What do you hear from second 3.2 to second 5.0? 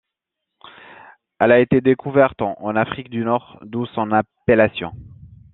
Nord, d'où son appellation.